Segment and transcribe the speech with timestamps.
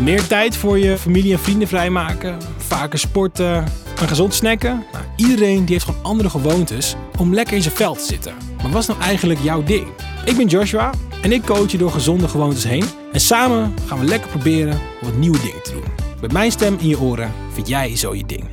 [0.00, 3.64] Meer tijd voor je familie en vrienden vrijmaken, vaker sporten
[4.00, 4.84] en gezond snacken.
[4.92, 8.34] Nou, iedereen die heeft gewoon andere gewoontes om lekker in zijn vel te zitten.
[8.62, 9.86] Maar wat is nou eigenlijk jouw ding?
[10.24, 10.90] Ik ben Joshua
[11.22, 12.84] en ik coach je door gezonde gewoontes heen.
[13.12, 15.84] En samen gaan we lekker proberen om wat nieuwe dingen te doen.
[16.20, 18.48] Met mijn stem in je oren vind jij zo je ding.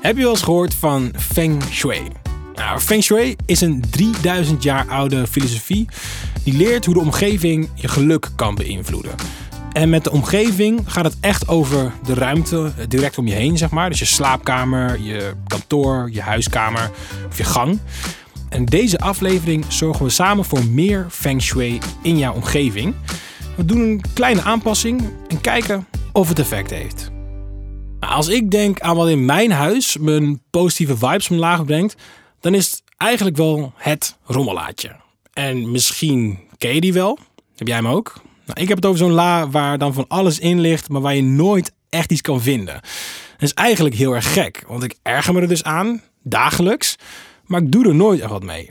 [0.00, 2.02] Heb je wel eens gehoord van Feng Shui?
[2.54, 5.88] Nou, Feng Shui is een 3000 jaar oude filosofie
[6.44, 9.12] die leert hoe de omgeving je geluk kan beïnvloeden.
[9.78, 13.70] En met de omgeving gaat het echt over de ruimte direct om je heen, zeg
[13.70, 13.90] maar.
[13.90, 16.90] Dus je slaapkamer, je kantoor, je huiskamer
[17.28, 17.78] of je gang.
[18.48, 22.94] En deze aflevering zorgen we samen voor meer feng shui in jouw omgeving.
[23.56, 27.10] We doen een kleine aanpassing en kijken of het effect heeft.
[28.00, 31.94] Nou, als ik denk aan wat in mijn huis mijn positieve vibes omlaag brengt,
[32.40, 34.96] dan is het eigenlijk wel het rommelaatje.
[35.32, 37.18] En misschien ken je die wel.
[37.56, 38.26] Heb jij hem ook?
[38.48, 41.14] Nou, ik heb het over zo'n la waar dan van alles in ligt, maar waar
[41.14, 42.74] je nooit echt iets kan vinden.
[42.74, 46.96] Dat is eigenlijk heel erg gek, want ik erger me er dus aan, dagelijks,
[47.44, 48.70] maar ik doe er nooit echt wat mee.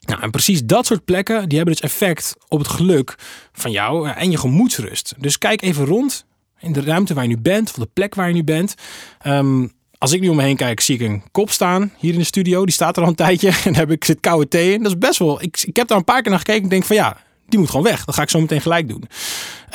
[0.00, 3.14] Nou, en precies dat soort plekken die hebben dus effect op het geluk
[3.52, 5.14] van jou en je gemoedsrust.
[5.18, 6.26] Dus kijk even rond
[6.60, 8.74] in de ruimte waar je nu bent, of de plek waar je nu bent.
[9.20, 9.66] Ehm,
[9.98, 12.24] als ik nu om me heen kijk, zie ik een kop staan hier in de
[12.24, 12.64] studio.
[12.64, 14.82] Die staat er al een tijdje en daar heb ik zit koude thee in.
[14.82, 15.42] Dat is best wel.
[15.42, 17.16] Ik, ik heb daar een paar keer naar gekeken en denk van ja,
[17.48, 18.04] die moet gewoon weg.
[18.04, 19.04] Dat ga ik zo meteen gelijk doen.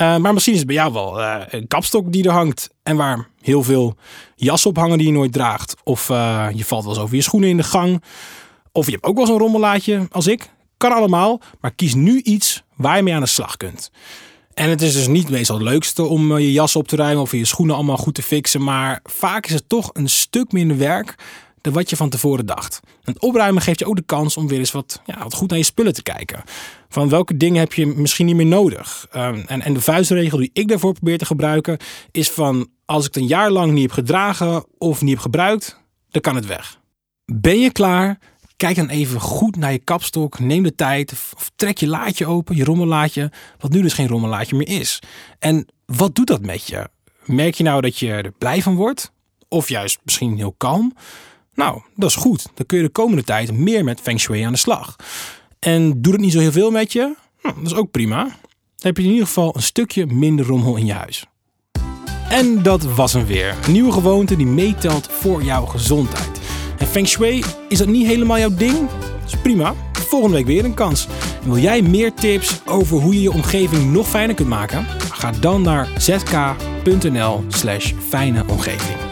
[0.02, 2.70] Uh, maar misschien is het bij jou wel uh, een kapstok die er hangt.
[2.84, 3.96] En waar heel veel
[4.36, 5.76] jassen op hangen die je nooit draagt.
[5.84, 8.04] Of uh, je valt wel eens over je schoenen in de gang.
[8.72, 10.50] Of je hebt ook wel zo'n rommelaatje als ik.
[10.78, 11.42] Kan allemaal.
[11.62, 13.92] Maar kies nu iets waar je mee aan de slag kunt.
[14.54, 17.32] En het is dus niet meestal het leukste om je jas op te ruimen of
[17.32, 18.64] je schoenen allemaal goed te fixen.
[18.64, 21.16] Maar vaak is het toch een stuk minder werk
[21.62, 22.80] dan wat je van tevoren dacht.
[23.04, 25.58] Het opruimen geeft je ook de kans om weer eens wat, ja, wat goed naar
[25.58, 26.44] je spullen te kijken.
[26.90, 29.08] Van welke dingen heb je misschien niet meer nodig?
[29.16, 31.78] Um, en, en de vuistregel die ik daarvoor probeer te gebruiken
[32.12, 35.80] is van als ik het een jaar lang niet heb gedragen of niet heb gebruikt,
[36.10, 36.80] dan kan het weg.
[37.26, 38.20] Ben je klaar?
[38.58, 40.40] Kijk dan even goed naar je kapstok.
[40.40, 41.12] Neem de tijd.
[41.12, 43.32] Of trek je laadje open, je rommellaadje.
[43.60, 45.00] Wat nu dus geen rommellaadje meer is.
[45.40, 46.90] En wat doet dat met je?
[47.26, 49.12] Merk je nou dat je er blij van wordt?
[49.48, 50.94] Of juist misschien heel kalm?
[51.60, 52.48] Nou, dat is goed.
[52.54, 54.96] Dan kun je de komende tijd meer met Feng Shui aan de slag.
[55.60, 57.16] En doet het niet zo heel veel met je?
[57.42, 58.24] Nou, dat is ook prima.
[58.24, 58.34] Dan
[58.78, 61.26] heb je in ieder geval een stukje minder rommel in je huis.
[62.30, 63.56] En dat was hem weer.
[63.66, 66.40] Een nieuwe gewoonte die meetelt voor jouw gezondheid.
[66.78, 68.78] En Feng Shui, is dat niet helemaal jouw ding?
[68.90, 69.74] Dat is prima.
[69.94, 71.08] Volgende week weer een kans.
[71.44, 74.86] En wil jij meer tips over hoe je je omgeving nog fijner kunt maken?
[75.12, 79.09] Ga dan naar zk.nl slash fijne omgeving.